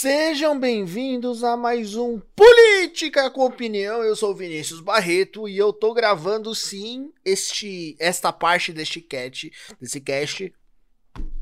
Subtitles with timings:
[0.00, 4.02] Sejam bem-vindos a mais um Política com Opinião.
[4.02, 10.00] Eu sou Vinícius Barreto e eu tô gravando sim este esta parte deste cast, desse
[10.00, 10.54] cast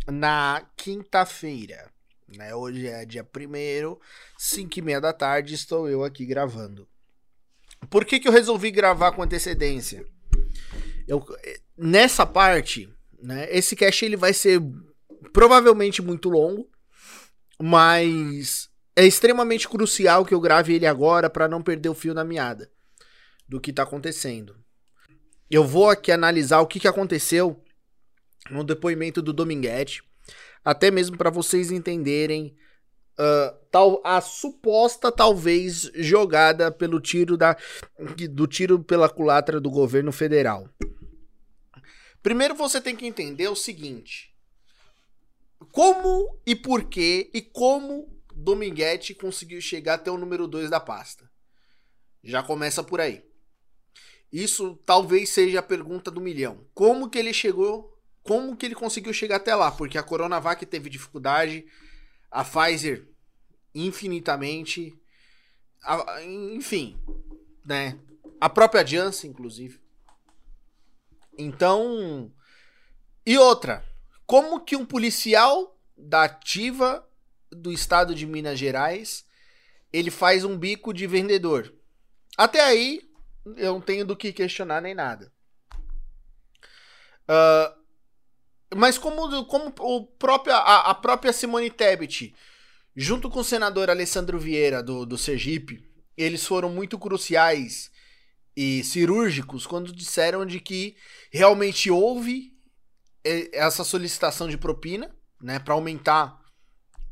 [0.08, 1.88] na quinta-feira.
[2.36, 2.52] Né?
[2.52, 3.96] Hoje é dia 1
[4.36, 6.88] 5 e meia da tarde, estou eu aqui gravando.
[7.88, 10.04] Por que, que eu resolvi gravar com antecedência?
[11.06, 11.24] Eu,
[11.76, 14.60] nessa parte, né, esse cast ele vai ser
[15.32, 16.68] provavelmente muito longo,
[17.60, 22.24] mas é extremamente crucial que eu grave ele agora para não perder o fio na
[22.24, 22.70] meada
[23.48, 24.56] do que está acontecendo.
[25.50, 27.62] Eu vou aqui analisar o que, que aconteceu
[28.50, 30.02] no depoimento do Dominguete,
[30.64, 32.56] até mesmo para vocês entenderem
[33.18, 37.56] uh, tal, a suposta talvez jogada pelo tiro da
[38.30, 40.68] do tiro pela culatra do governo federal.
[42.22, 44.27] Primeiro você tem que entender o seguinte:
[45.72, 51.30] como e por que e como Dominguete conseguiu chegar até o número 2 da pasta?
[52.22, 53.24] Já começa por aí.
[54.32, 56.66] Isso talvez seja a pergunta do milhão.
[56.74, 57.96] Como que ele chegou?
[58.22, 59.70] Como que ele conseguiu chegar até lá?
[59.70, 61.64] Porque a Coronavac teve dificuldade,
[62.30, 63.08] a Pfizer
[63.74, 64.94] infinitamente,
[65.82, 66.98] a, enfim,
[67.64, 67.98] né?
[68.40, 69.80] A própria Janssen, inclusive.
[71.36, 72.32] Então,
[73.24, 73.84] e outra,
[74.28, 77.02] como que um policial da ativa
[77.50, 79.24] do estado de Minas Gerais
[79.90, 81.74] ele faz um bico de vendedor?
[82.36, 83.00] Até aí,
[83.56, 85.32] eu não tenho do que questionar nem nada.
[87.24, 92.34] Uh, mas como, como o próprio, a, a, própria Simone Tebet,
[92.94, 95.82] junto com o senador Alessandro Vieira, do, do Sergipe,
[96.18, 97.90] eles foram muito cruciais
[98.54, 100.98] e cirúrgicos quando disseram de que
[101.32, 102.57] realmente houve
[103.52, 106.40] essa solicitação de propina, né, para aumentar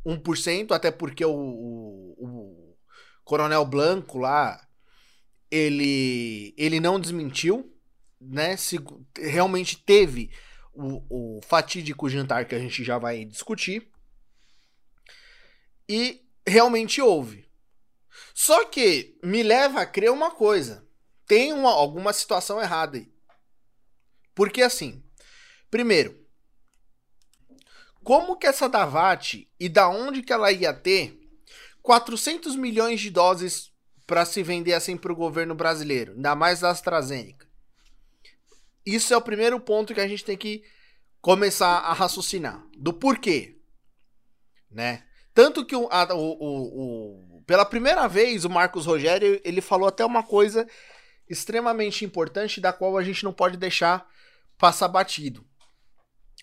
[0.05, 2.77] 1%, até porque o, o, o,
[3.23, 4.65] Coronel Blanco lá,
[5.51, 7.73] ele, ele não desmentiu,
[8.19, 8.79] né, se
[9.17, 10.31] realmente teve
[10.73, 13.91] o, o fatídico jantar que a gente já vai discutir,
[15.89, 17.47] e realmente houve.
[18.33, 20.87] Só que me leva a crer uma coisa,
[21.25, 23.11] tem uma, alguma situação errada aí.
[24.33, 25.03] Porque assim,
[25.69, 26.27] Primeiro,
[28.03, 31.19] como que essa Davat e da onde que ela ia ter
[31.81, 33.73] 400 milhões de doses
[34.05, 37.45] para se vender assim para o governo brasileiro, ainda mais da AstraZeneca?
[38.85, 40.63] Isso é o primeiro ponto que a gente tem que
[41.19, 42.65] começar a raciocinar.
[42.77, 43.59] Do porquê.
[44.71, 45.03] Né?
[45.33, 49.89] Tanto que o, a, o, o, o, pela primeira vez o Marcos Rogério ele falou
[49.89, 50.65] até uma coisa
[51.29, 54.09] extremamente importante da qual a gente não pode deixar
[54.57, 55.45] passar batido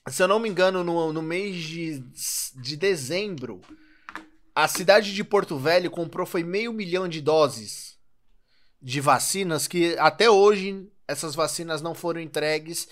[0.08, 2.04] se eu não me engano, no, no mês de,
[2.56, 3.62] de dezembro,
[4.54, 7.98] a cidade de Porto Velho comprou foi meio milhão de doses
[8.82, 12.86] de vacinas que até hoje essas vacinas não foram entregues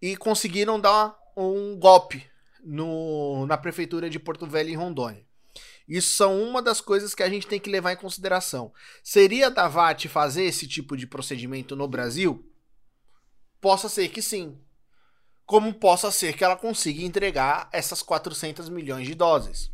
[0.00, 2.26] e conseguiram dar um golpe
[2.64, 5.26] no, na prefeitura de Porto Velho em Rondônia.
[5.86, 8.72] Isso são uma das coisas que a gente tem que levar em consideração.
[9.02, 12.44] Seria da VAT fazer esse tipo de procedimento no Brasil?
[13.60, 14.58] Possa ser que sim
[15.48, 19.72] como possa ser que ela consiga entregar essas 400 milhões de doses.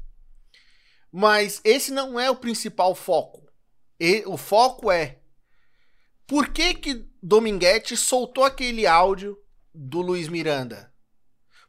[1.11, 3.51] Mas esse não é o principal foco.
[3.99, 5.19] E, o foco é
[6.29, 9.37] por que que Dominguete soltou aquele áudio
[9.75, 10.95] do Luiz Miranda?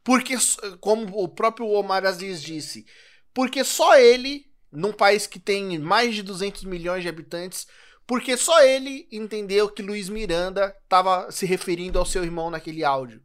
[0.04, 0.34] Porque,
[0.80, 2.86] como o próprio Omar Aziz disse,
[3.34, 7.66] porque só ele, num país que tem mais de 200 milhões de habitantes,
[8.06, 13.20] porque só ele entendeu que Luiz Miranda estava se referindo ao seu irmão naquele áudio.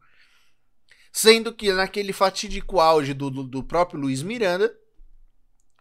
[1.11, 4.73] Sendo que naquele fatídico auge do, do, do próprio Luiz Miranda,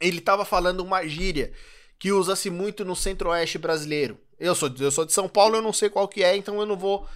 [0.00, 1.52] ele estava falando uma gíria
[1.98, 4.18] que usa-se muito no centro-oeste brasileiro.
[4.38, 6.66] Eu sou, eu sou de São Paulo, eu não sei qual que é, então eu
[6.66, 7.06] não vou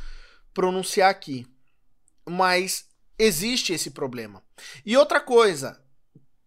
[0.52, 1.46] pronunciar aqui.
[2.28, 2.86] Mas
[3.18, 4.42] existe esse problema.
[4.84, 5.82] E outra coisa,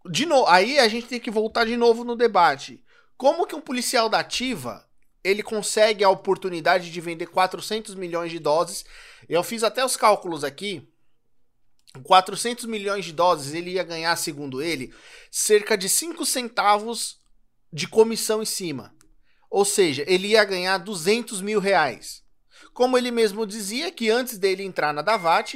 [0.10, 2.84] de novo, aí a gente tem que voltar de novo no debate.
[3.18, 4.88] Como que um policial da ativa
[5.24, 8.86] ele consegue a oportunidade de vender 400 milhões de doses?
[9.28, 10.88] Eu fiz até os cálculos aqui
[12.04, 14.94] 400 milhões de doses, ele ia ganhar, segundo ele,
[15.32, 17.18] cerca de 5 centavos
[17.72, 18.96] de comissão em cima.
[19.50, 22.24] Ou seja, ele ia ganhar 200 mil reais.
[22.74, 25.56] Como ele mesmo dizia que antes dele entrar na Davat,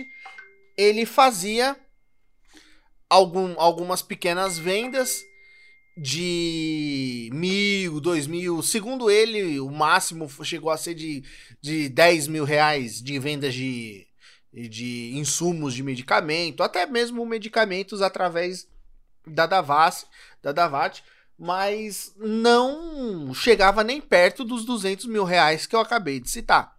[0.77, 1.75] ele fazia
[3.09, 5.21] algum, algumas pequenas vendas
[5.97, 8.61] de mil, dois mil.
[8.63, 11.23] Segundo ele, o máximo chegou a ser de,
[11.61, 14.07] de 10 mil reais de vendas de,
[14.53, 18.67] de insumos de medicamento, até mesmo medicamentos através
[19.25, 20.05] da Davas,
[20.41, 21.03] da Davat,
[21.37, 26.77] mas não chegava nem perto dos 200 mil reais que eu acabei de citar.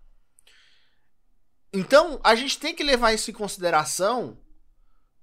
[1.72, 4.38] Então, a gente tem que levar isso em consideração,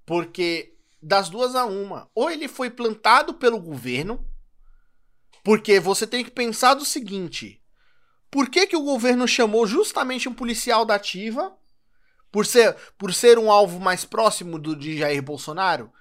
[0.05, 4.25] porque das duas a uma, ou ele foi plantado pelo governo,
[5.43, 7.63] porque você tem que pensar do seguinte:
[8.31, 11.55] por que, que o governo chamou justamente um policial da ativa?
[12.31, 15.91] Por ser, por ser um alvo mais próximo do de Jair Bolsonaro?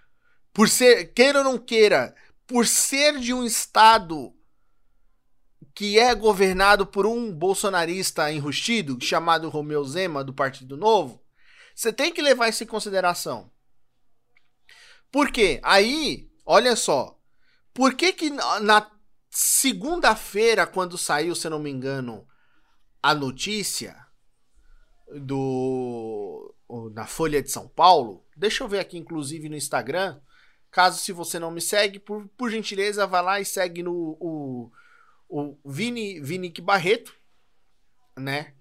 [0.53, 2.15] Por ser, queira ou não queira,
[2.47, 4.35] por ser de um estado
[5.75, 11.23] que é governado por um bolsonarista enrustido, chamado Romeu Zema, do Partido Novo,
[11.75, 13.49] você tem que levar isso em consideração.
[15.13, 15.61] Por quê?
[15.63, 17.17] Aí, olha só.
[17.73, 18.91] Por que que na
[19.31, 22.27] segunda-feira, quando saiu, se não me engano,
[23.01, 23.97] a notícia
[25.15, 25.88] do
[26.99, 30.21] na Folha de São Paulo, deixa eu ver aqui inclusive no Instagram,
[30.69, 34.73] caso se você não me segue, por, por gentileza, vá lá e segue no o,
[35.29, 37.17] o Vini Vinic Barreto,
[38.17, 38.53] né?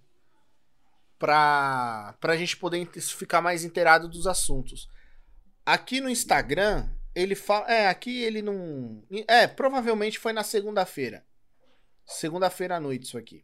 [1.18, 4.88] Pra, pra gente poder ficar mais inteirado dos assuntos.
[5.66, 7.66] Aqui no Instagram, ele fala.
[7.68, 9.04] É, aqui ele não.
[9.28, 11.26] É, provavelmente foi na segunda-feira.
[12.06, 13.44] Segunda-feira à noite, isso aqui.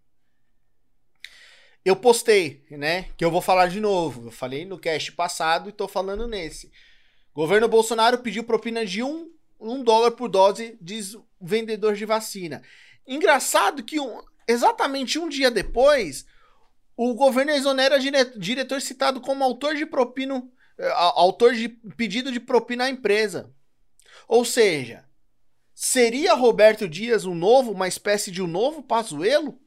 [1.85, 3.09] Eu postei, né?
[3.17, 4.27] Que eu vou falar de novo.
[4.27, 6.71] Eu falei no cast passado e tô falando nesse.
[7.33, 12.61] Governo Bolsonaro pediu propina de um, um dólar por dose, diz vendedor de vacina.
[13.05, 16.25] Engraçado que um, exatamente um dia depois,
[16.95, 20.47] o governo exonera diretor citado como autor de propina,
[20.77, 23.51] eh, autor de pedido de propina à empresa.
[24.27, 25.03] Ou seja,
[25.73, 29.59] seria Roberto Dias um novo, uma espécie de um novo Pazuelo?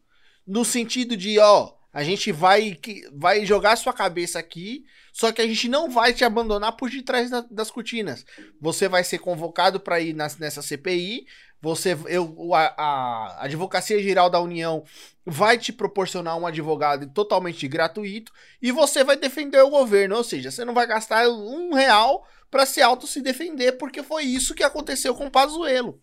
[0.47, 2.78] No sentido de, ó, a gente vai,
[3.14, 4.84] vai jogar sua cabeça aqui,
[5.14, 8.22] só que a gente não vai te abandonar por detrás da, das cortinas.
[8.60, 11.25] Você vai ser convocado para ir nessa CPI,
[11.58, 14.84] você, eu, a, a Advocacia Geral da União
[15.25, 20.16] vai te proporcionar um advogado totalmente gratuito e você vai defender o governo.
[20.16, 24.25] Ou seja, você não vai gastar um real para se auto se defender, porque foi
[24.25, 25.98] isso que aconteceu com o Pazuello.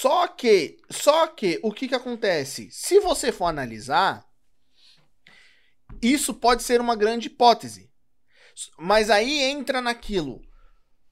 [0.00, 2.68] Só que, só que, o que que acontece?
[2.70, 4.24] Se você for analisar,
[6.00, 7.90] isso pode ser uma grande hipótese.
[8.78, 10.40] Mas aí entra naquilo.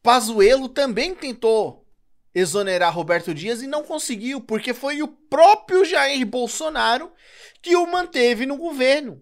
[0.05, 1.85] Pazuello também tentou
[2.33, 7.13] exonerar Roberto Dias e não conseguiu, porque foi o próprio Jair Bolsonaro
[7.61, 9.21] que o manteve no governo.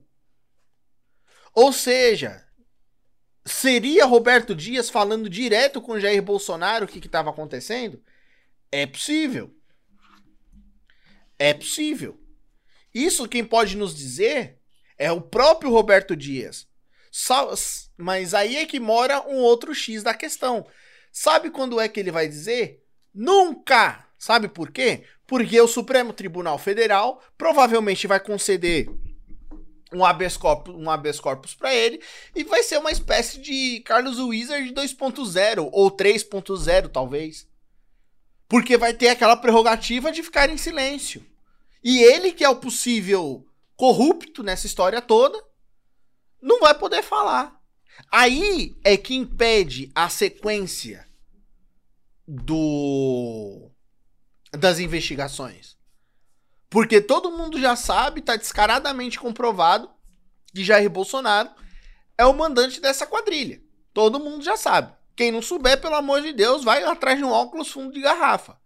[1.54, 2.46] Ou seja,
[3.46, 8.04] seria Roberto Dias falando direto com Jair Bolsonaro o que estava acontecendo?
[8.76, 9.54] É possível.
[11.38, 12.20] É possível.
[12.92, 14.58] Isso quem pode nos dizer
[14.98, 16.66] é o próprio Roberto Dias.
[17.96, 20.66] Mas aí é que mora um outro X da questão.
[21.12, 22.84] Sabe quando é que ele vai dizer?
[23.14, 24.08] Nunca!
[24.18, 25.04] Sabe por quê?
[25.24, 28.88] Porque o Supremo Tribunal Federal provavelmente vai conceder
[29.92, 32.02] um habeas corpus, um habeas corpus para ele
[32.34, 37.53] e vai ser uma espécie de Carlos Wizard 2.0 ou 3.0 talvez.
[38.48, 41.24] Porque vai ter aquela prerrogativa de ficar em silêncio.
[41.82, 43.46] E ele que é o possível
[43.76, 45.42] corrupto nessa história toda,
[46.40, 47.60] não vai poder falar.
[48.10, 51.06] Aí é que impede a sequência
[52.26, 53.70] do
[54.52, 55.76] das investigações.
[56.70, 59.90] Porque todo mundo já sabe, tá descaradamente comprovado
[60.52, 61.50] que Jair Bolsonaro
[62.16, 63.62] é o mandante dessa quadrilha.
[63.92, 64.92] Todo mundo já sabe.
[65.16, 68.60] Quem não souber, pelo amor de Deus, vai atrás de um óculos fundo de garrafa.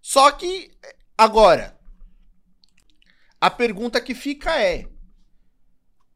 [0.00, 0.76] Só que
[1.16, 1.78] agora
[3.40, 4.88] a pergunta que fica é: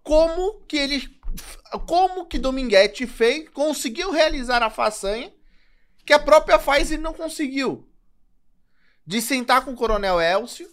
[0.03, 1.19] como que ele
[1.87, 5.33] como que Dominguete fez, conseguiu realizar a façanha
[6.07, 7.89] que a própria Pfizer não conseguiu?
[9.09, 10.71] de sentar com o Coronel Elcio,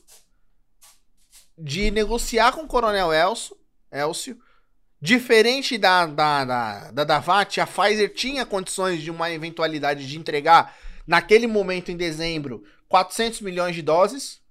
[1.58, 3.58] de negociar com o Coronel Elcio,
[3.90, 4.38] Elcio
[5.02, 10.76] diferente da, da, da, da Davat, a Pfizer tinha condições de uma eventualidade de entregar,
[11.06, 14.42] naquele momento em dezembro, 400 milhões de doses,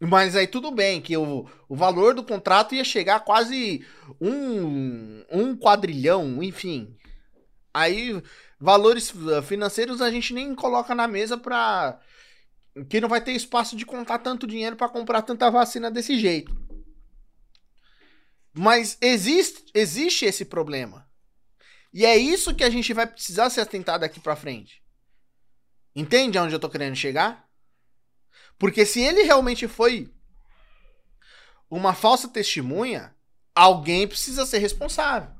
[0.00, 3.84] mas aí tudo bem, que o, o valor do contrato ia chegar a quase
[4.20, 6.94] um, um quadrilhão, enfim.
[7.74, 8.22] Aí,
[8.60, 9.12] valores
[9.44, 11.98] financeiros a gente nem coloca na mesa para
[12.88, 16.67] que não vai ter espaço de contar tanto dinheiro para comprar tanta vacina desse jeito.
[18.58, 21.08] Mas existe, existe esse problema.
[21.92, 24.82] E é isso que a gente vai precisar se atentar daqui para frente.
[25.94, 27.48] Entende aonde eu tô querendo chegar?
[28.58, 30.12] Porque se ele realmente foi
[31.70, 33.14] uma falsa testemunha,
[33.54, 35.30] alguém precisa ser responsável.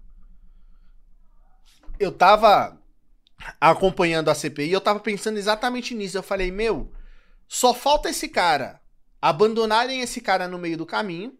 [1.99, 2.81] Eu tava
[3.61, 6.17] acompanhando a CPI, eu tava pensando exatamente nisso.
[6.17, 6.93] Eu falei, meu,
[7.49, 8.81] só falta esse cara
[9.21, 11.37] abandonarem esse cara no meio do caminho,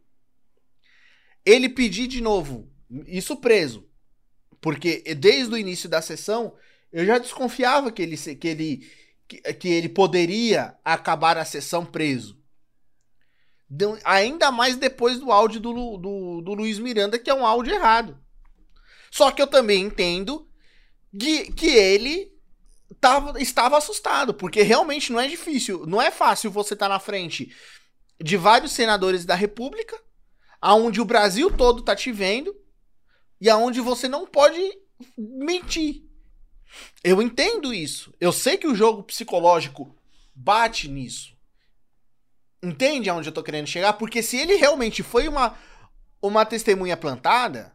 [1.45, 2.71] ele pedir de novo,
[3.07, 3.89] isso preso.
[4.61, 6.55] Porque desde o início da sessão,
[6.93, 8.91] eu já desconfiava que ele, que ele,
[9.59, 12.39] que, ele poderia acabar a sessão preso.
[14.05, 18.19] Ainda mais depois do áudio do, do, do Luiz Miranda, que é um áudio errado.
[19.11, 20.49] Só que eu também entendo
[21.19, 22.33] que, que ele
[23.01, 26.99] tava, estava assustado, porque realmente não é difícil, não é fácil você estar tá na
[26.99, 27.55] frente
[28.21, 29.99] de vários senadores da República,
[30.61, 32.55] aonde o Brasil todo tá te vendo
[33.41, 34.61] e aonde você não pode
[35.17, 36.05] mentir.
[37.03, 38.13] Eu entendo isso.
[38.21, 39.97] Eu sei que o jogo psicológico
[40.35, 41.37] bate nisso.
[42.63, 43.93] Entende aonde eu tô querendo chegar?
[43.95, 45.57] Porque se ele realmente foi uma,
[46.21, 47.73] uma testemunha plantada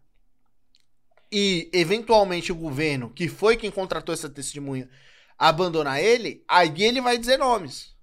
[1.31, 4.89] e eventualmente o governo, que foi quem contratou essa testemunha,
[5.37, 7.93] abandonar ele, aí ele vai dizer nomes.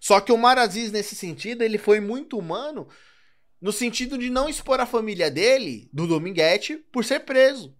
[0.00, 2.88] Só que o Maraziz, nesse sentido, ele foi muito humano
[3.60, 7.76] no sentido de não expor a família dele, do Dominguete, por ser preso.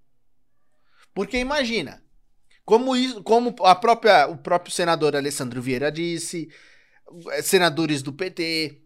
[1.14, 2.02] Porque imagina,
[2.64, 6.49] como, isso, como a própria, o próprio senador Alessandro Vieira disse,
[7.42, 8.82] senadores do PT,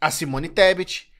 [0.00, 1.12] a Simone Tebet,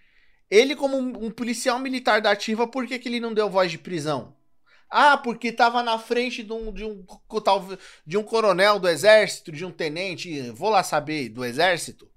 [0.50, 3.78] ele como um, policial militar da ativa, por que, que ele não deu voz de
[3.78, 4.36] prisão?
[4.90, 7.06] Ah, porque estava na frente de um, de, um,
[8.06, 12.10] de um coronel do exército, de um tenente, vou lá saber, do exército.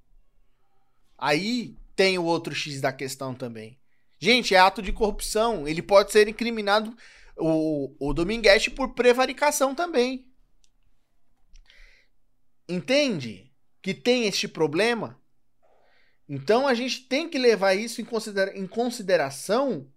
[1.17, 3.79] Aí tem o outro X da questão também.
[4.19, 5.67] Gente, é ato de corrupção.
[5.67, 6.95] Ele pode ser incriminado,
[7.37, 10.27] o, o Dominguete, por prevaricação também.
[12.67, 15.21] Entende que tem este problema?
[16.27, 19.91] Então a gente tem que levar isso em, considera em consideração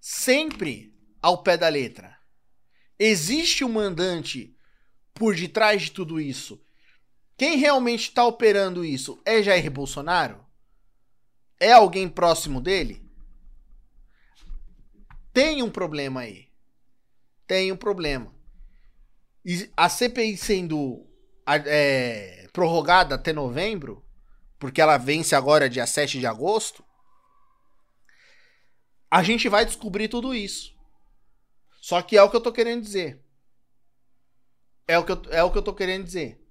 [0.00, 2.16] sempre ao pé da letra.
[2.98, 4.56] Existe um mandante
[5.12, 6.64] por detrás de tudo isso.
[7.36, 10.46] Quem realmente está operando isso é Jair Bolsonaro?
[11.62, 13.08] É alguém próximo dele?
[15.32, 16.48] Tem um problema aí.
[17.46, 18.34] Tem um problema.
[19.44, 21.06] E a CPI sendo
[21.46, 24.04] é, prorrogada até novembro,
[24.58, 26.84] porque ela vence agora dia 7 de agosto,
[29.08, 30.76] a gente vai descobrir tudo isso.
[31.80, 33.24] Só que é o que eu tô querendo dizer.
[34.88, 36.41] É o que eu, é o que eu tô querendo dizer.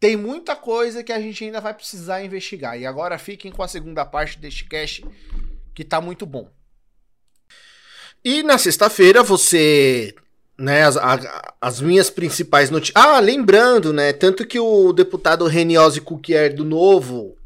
[0.00, 2.78] Tem muita coisa que a gente ainda vai precisar investigar.
[2.78, 5.04] E agora fiquem com a segunda parte deste cast,
[5.74, 6.50] que tá muito bom.
[8.24, 10.14] E na sexta-feira você.
[10.56, 12.96] Né, as, a, as minhas principais notícias.
[12.96, 14.12] Ah, lembrando, né?
[14.12, 17.38] Tanto que o deputado Reniose Cuquier do Novo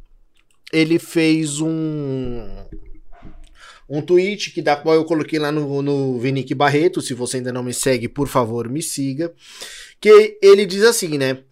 [0.73, 2.49] ele fez um
[3.89, 6.19] um tweet que da qual eu coloquei lá no, no
[6.57, 7.03] Barreto.
[7.03, 9.31] Se você ainda não me segue, por favor, me siga.
[10.01, 11.45] Que ele diz assim, né?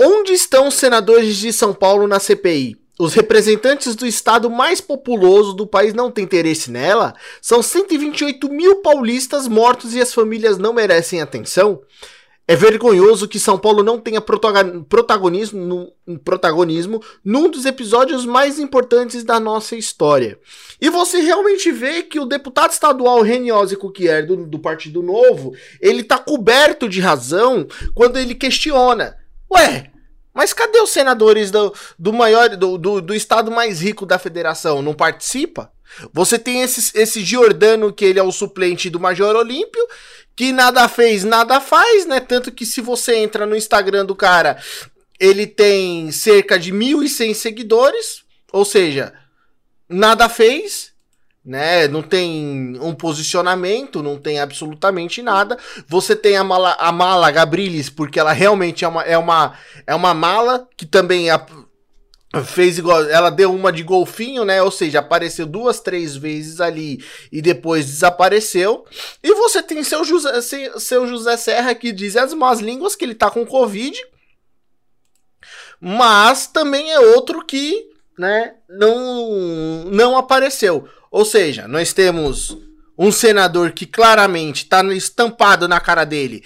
[0.00, 2.76] Onde estão os senadores de São Paulo na CPI?
[3.00, 7.14] Os representantes do estado mais populoso do país não têm interesse nela?
[7.42, 11.80] São 128 mil paulistas mortos e as famílias não merecem atenção?
[12.46, 15.92] É vergonhoso que São Paulo não tenha protagonismo,
[16.24, 20.38] protagonismo num dos episódios mais importantes da nossa história.
[20.80, 26.04] E você realmente vê que o deputado estadual Reniose Cuquier, do, do Partido Novo, ele
[26.04, 29.16] tá coberto de razão quando ele questiona.
[29.50, 29.90] Ué,
[30.34, 34.82] mas cadê os senadores do, do maior do, do, do estado mais rico da federação?
[34.82, 35.72] Não participa?
[36.12, 39.84] Você tem esse, esse Giordano, que ele é o suplente do Major Olímpio,
[40.36, 42.20] que nada fez, nada faz, né?
[42.20, 44.62] Tanto que se você entra no Instagram do cara,
[45.18, 49.12] ele tem cerca de 1.100 seguidores, ou seja,
[49.88, 50.87] nada fez,
[51.48, 51.88] né?
[51.88, 55.56] Não tem um posicionamento, não tem absolutamente nada.
[55.88, 59.54] Você tem a mala, a mala Gabrilis, porque ela realmente é uma, é uma,
[59.86, 61.30] é uma mala que também
[62.44, 64.62] fez igual, ela deu uma de golfinho, né?
[64.62, 67.02] Ou seja, apareceu duas, três vezes ali
[67.32, 68.84] e depois desapareceu.
[69.22, 73.14] E você tem seu José, seu José Serra que diz as más línguas que ele
[73.14, 73.98] tá com Covid.
[75.80, 77.88] Mas também é outro que,
[78.18, 80.86] né, não, não apareceu.
[81.10, 82.56] Ou seja, nós temos
[82.96, 86.44] um senador que claramente tá estampado na cara dele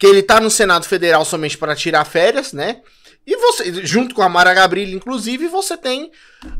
[0.00, 2.80] que ele tá no Senado Federal somente para tirar férias, né?
[3.26, 6.10] E você, junto com a Mara Gabrilli, inclusive, você tem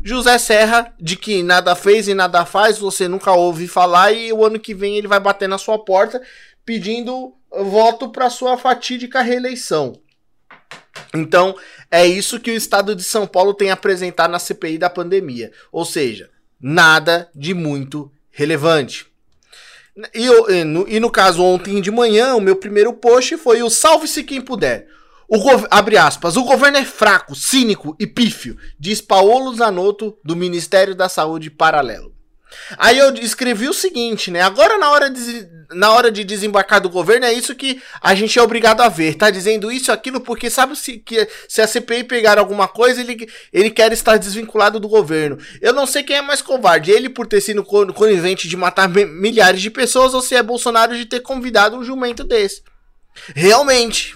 [0.03, 4.45] José Serra, de que nada fez e nada faz, você nunca ouve falar, e o
[4.45, 6.21] ano que vem ele vai bater na sua porta
[6.63, 9.99] pedindo voto para sua fatídica reeleição.
[11.11, 11.55] Então,
[11.89, 15.51] é isso que o estado de São Paulo tem apresentado na CPI da pandemia.
[15.71, 16.29] Ou seja,
[16.61, 19.07] nada de muito relevante.
[20.13, 23.69] E, e, no, e no caso, ontem de manhã, o meu primeiro post foi o
[23.69, 24.87] salve-se quem puder.
[25.27, 25.39] O
[25.69, 31.07] abre aspas, o governo é fraco, cínico e pífio, diz Paulo Zanotto, do Ministério da
[31.07, 32.13] Saúde Paralelo.
[32.77, 34.41] Aí eu escrevi o seguinte, né?
[34.41, 38.37] Agora na hora de, na hora de desembarcar do governo é isso que a gente
[38.37, 39.15] é obrigado a ver.
[39.15, 43.27] Tá dizendo isso aquilo porque sabe se, que, se a CPI pegar alguma coisa, ele,
[43.51, 45.37] ele quer estar desvinculado do governo.
[45.61, 49.61] Eu não sei quem é mais covarde, ele por ter sido conivente de matar milhares
[49.61, 52.61] de pessoas ou se é Bolsonaro de ter convidado um jumento desse.
[53.35, 54.15] Realmente,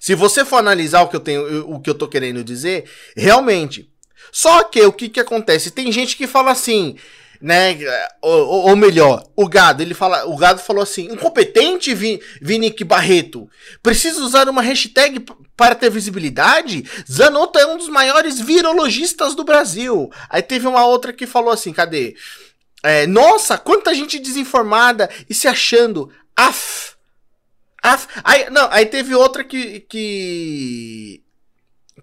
[0.00, 3.90] se você for analisar o que eu tenho, o que eu tô querendo dizer, realmente.
[4.32, 5.70] Só que o que que acontece?
[5.70, 6.96] Tem gente que fala assim,
[7.40, 7.78] né?
[8.20, 11.94] Ou, ou, melhor, o gado, ele fala, o gado falou assim: incompetente,
[12.40, 13.48] Vinick Barreto.
[13.82, 15.24] Precisa usar uma hashtag
[15.56, 16.84] para ter visibilidade?
[17.10, 20.10] Zanotto é um dos maiores virologistas do Brasil.
[20.28, 22.16] Aí teve uma outra que falou assim: cadê?
[22.82, 26.12] É, Nossa, quanta gente desinformada e se achando.
[26.36, 26.96] Af,
[28.24, 31.22] Aí, não, aí teve outra que, que.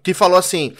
[0.02, 0.74] que falou assim.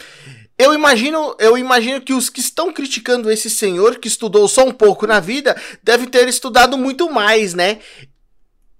[0.57, 4.71] Eu imagino, eu imagino que os que estão criticando esse senhor que estudou só um
[4.71, 7.79] pouco na vida deve ter estudado muito mais, né?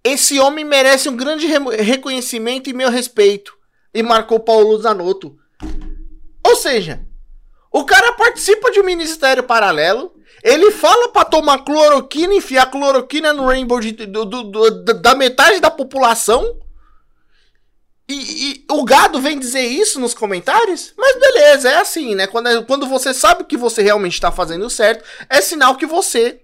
[0.03, 3.55] Esse homem merece um grande re reconhecimento e meu respeito.
[3.93, 5.37] E marcou Paulo Zanotto.
[6.43, 7.05] Ou seja,
[7.71, 13.45] o cara participa de um ministério paralelo, ele fala pra tomar cloroquina, enfiar cloroquina no
[13.45, 16.57] Rainbow de, do, do, do, da metade da população.
[18.09, 20.93] E, e, o gado vem dizer isso nos comentários?
[20.97, 22.25] Mas beleza, é assim, né?
[22.25, 26.41] Quando, é, quando você sabe que você realmente está fazendo certo, é sinal que você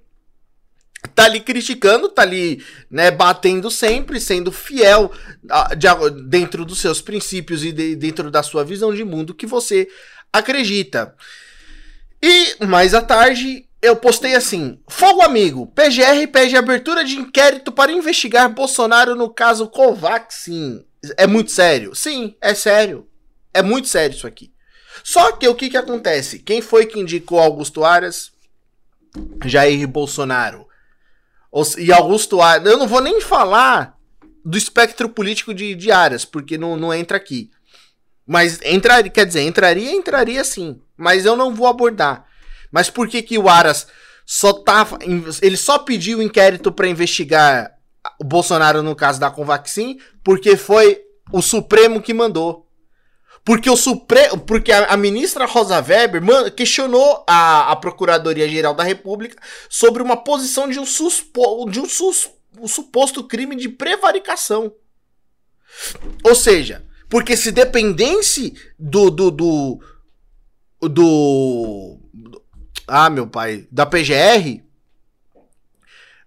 [1.16, 5.12] tá ali criticando, tá ali, né, batendo sempre, sendo fiel
[5.50, 5.88] a, de,
[6.28, 9.88] dentro dos seus princípios e de, dentro da sua visão de mundo que você
[10.32, 11.16] acredita.
[12.22, 17.92] E mais à tarde, eu postei assim: Fogo amigo, PGR pede abertura de inquérito para
[17.92, 20.86] investigar Bolsonaro no caso Covaxin.
[21.18, 21.94] É muito sério?
[21.96, 23.08] Sim, é sério.
[23.54, 24.52] É muito sério isso aqui.
[25.04, 26.40] Só que o que, que acontece?
[26.40, 28.32] Quem foi que indicou Augusto Aras?
[29.46, 30.68] Jair Bolsonaro.
[31.78, 32.66] E Augusto Aras.
[32.66, 33.98] Eu não vou nem falar
[34.44, 37.52] do espectro político de, de Aras, porque não, não entra aqui.
[38.26, 40.82] Mas entraria, quer dizer, entraria, entraria sim.
[40.96, 42.26] Mas eu não vou abordar.
[42.72, 43.88] Mas por que que o Aras
[44.26, 44.98] só tava.
[45.42, 47.73] Ele só pediu o inquérito para investigar
[48.20, 52.68] o Bolsonaro no caso da Convaxin, porque foi o Supremo que mandou.
[53.46, 58.84] Porque o Supremo, porque a, a, ministra Rosa Weber man, questionou a, a Procuradoria-Geral da
[58.84, 64.74] República sobre uma posição de um, suspo, de um, sus, um suposto crime de prevaricação.
[66.24, 69.80] Ou seja, porque se dependesse do, do, do,
[70.82, 72.00] do
[72.88, 73.68] ah, meu pai.
[73.72, 74.62] Da PGR?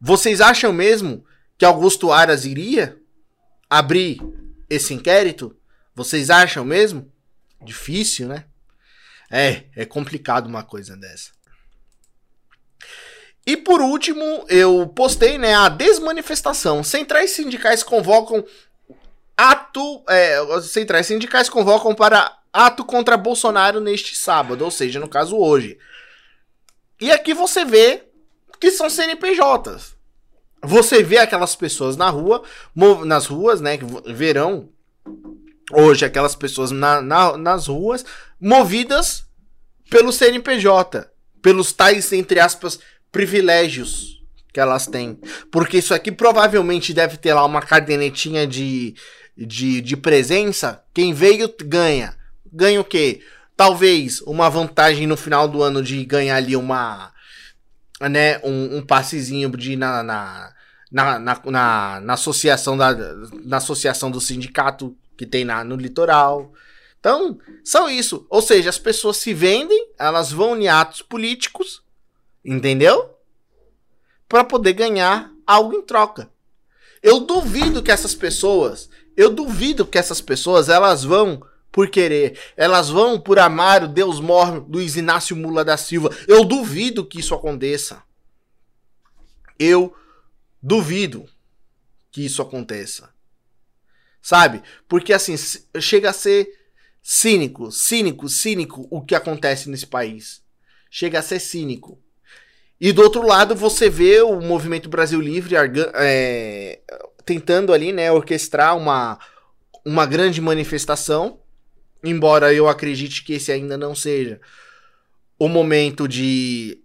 [0.01, 1.25] Vocês acham mesmo
[1.59, 2.99] que Augusto Aras iria
[3.69, 4.21] abrir
[4.69, 5.57] esse inquérito?
[5.95, 7.11] Vocês acham mesmo?
[7.62, 8.45] Difícil, né?
[9.31, 11.31] É, é complicado uma coisa dessa.
[13.47, 16.83] E por último, eu postei né, a desmanifestação.
[16.83, 18.45] Centrais sindicais convocam
[19.37, 20.05] ato.
[20.09, 25.79] É, centrais sindicais convocam para ato contra Bolsonaro neste sábado, ou seja, no caso hoje.
[27.01, 28.05] E aqui você vê
[28.59, 29.95] que são CNPJs.
[30.66, 32.42] Você vê aquelas pessoas na rua,
[33.05, 33.79] nas ruas, né?
[34.07, 34.68] Verão
[35.72, 38.05] hoje aquelas pessoas na, na, nas ruas
[38.40, 39.24] movidas
[39.90, 41.11] pelo CNPJ,
[41.42, 42.79] pelos tais, entre aspas,
[43.11, 45.18] privilégios que elas têm.
[45.50, 48.94] Porque isso aqui provavelmente deve ter lá uma cadernetinha de,
[49.37, 50.83] de, de presença.
[50.92, 52.16] Quem veio ganha.
[52.52, 53.20] Ganha o quê?
[53.57, 57.12] talvez uma vantagem no final do ano de ganhar ali uma.
[57.98, 60.52] Né, um, um passezinho de na, na,
[60.90, 62.94] na, na, na, associação da,
[63.44, 66.53] na associação do sindicato que tem na, no litoral.
[67.01, 68.27] Então, são isso.
[68.29, 71.83] Ou seja, as pessoas se vendem, elas vão em atos políticos,
[72.44, 73.11] entendeu?
[74.29, 76.31] Para poder ganhar algo em troca.
[77.03, 82.88] Eu duvido que essas pessoas, eu duvido que essas pessoas elas vão por querer, elas
[82.88, 86.11] vão por amar o Deus mor Luiz Inácio Mula da Silva.
[86.27, 88.03] Eu duvido que isso aconteça.
[89.59, 89.94] Eu
[90.66, 91.29] duvido
[92.11, 93.11] que isso aconteça.
[94.20, 94.62] Sabe?
[94.88, 95.35] Porque assim,
[95.81, 96.48] chega a ser
[97.02, 100.42] cínico, cínico, cínico o que acontece nesse país.
[100.90, 102.02] Chega a ser cínico.
[102.81, 105.55] E do outro lado, você vê o Movimento Brasil Livre
[105.94, 106.81] é,
[107.24, 109.18] tentando ali, né, orquestrar uma,
[109.85, 111.40] uma grande manifestação
[112.07, 114.40] Embora eu acredite que esse ainda não seja
[115.38, 116.79] o momento de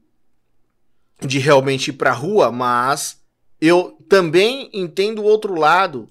[1.23, 3.20] de realmente ir pra rua, mas
[3.61, 6.09] eu também entendo o outro lado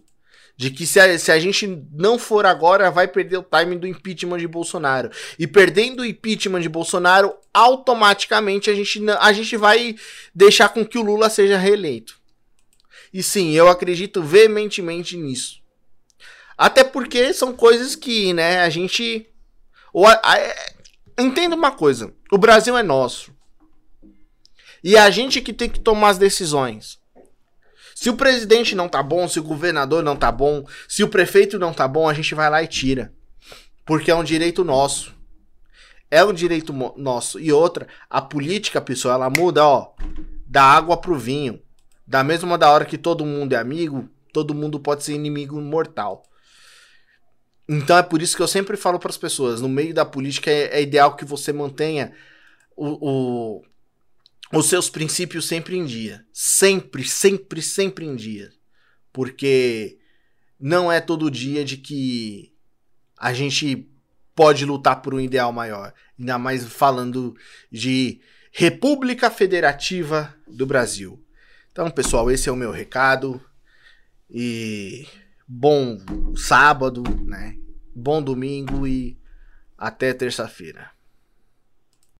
[0.60, 3.86] de que se a, se a gente não for agora, vai perder o timing do
[3.86, 5.10] impeachment de Bolsonaro.
[5.38, 9.96] E perdendo o impeachment de Bolsonaro, automaticamente a gente, a gente vai
[10.34, 12.20] deixar com que o Lula seja reeleito.
[13.10, 15.60] E sim, eu acredito veementemente nisso.
[16.58, 19.26] Até porque são coisas que, né, a gente.
[19.94, 23.34] Ou a, a, entenda uma coisa: o Brasil é nosso.
[24.84, 26.99] E é a gente que tem que tomar as decisões.
[28.00, 31.58] Se o presidente não tá bom, se o governador não tá bom, se o prefeito
[31.58, 33.12] não tá bom, a gente vai lá e tira.
[33.84, 35.14] Porque é um direito nosso.
[36.10, 37.38] É um direito nosso.
[37.38, 39.92] E outra, a política, pessoal, ela muda, ó,
[40.46, 41.60] da água pro vinho.
[42.06, 46.22] Da mesma da hora que todo mundo é amigo, todo mundo pode ser inimigo mortal.
[47.68, 50.50] Então é por isso que eu sempre falo para as pessoas, no meio da política
[50.50, 52.14] é, é ideal que você mantenha
[52.74, 53.62] o, o
[54.52, 56.24] os seus princípios sempre em dia.
[56.32, 58.50] Sempre, sempre, sempre em dia.
[59.12, 59.98] Porque
[60.58, 62.52] não é todo dia de que
[63.18, 63.88] a gente
[64.34, 65.92] pode lutar por um ideal maior.
[66.18, 67.36] Ainda mais falando
[67.70, 68.20] de
[68.52, 71.24] República Federativa do Brasil.
[71.70, 73.40] Então, pessoal, esse é o meu recado.
[74.28, 75.06] E
[75.46, 75.98] bom
[76.36, 77.56] sábado, né?
[77.94, 79.18] Bom domingo e
[79.76, 80.90] até terça-feira.